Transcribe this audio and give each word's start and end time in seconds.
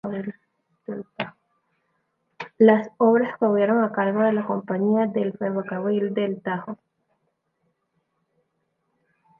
Las 2.57 2.89
obras 2.97 3.37
corrieron 3.37 3.83
a 3.83 3.91
cargo 3.91 4.23
de 4.23 4.33
la 4.33 4.47
Compañía 4.47 5.05
del 5.05 5.37
Ferrocarril 5.37 6.11
del 6.15 6.41
Tajo. 6.41 6.79